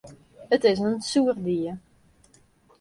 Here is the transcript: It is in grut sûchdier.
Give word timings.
It 0.55 0.65
is 0.71 0.79
in 0.79 0.85
grut 0.95 1.03
sûchdier. 1.11 1.77